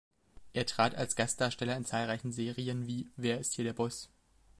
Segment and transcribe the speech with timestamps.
[0.53, 4.09] Er trat als Gastdarsteller in zahlreichen Serien wie "Wer ist hier der Boss?